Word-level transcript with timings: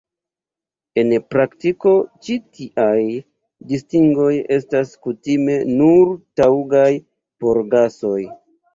En 1.01 1.11
praktiko, 1.33 1.91
ĉi 2.23 2.39
tiaj 2.57 3.03
distingoj 3.75 4.33
estas 4.59 4.97
kutime 5.07 5.61
nur 5.77 6.15
taŭgaj 6.43 6.91
por 7.43 7.67
gasoj. 7.79 8.21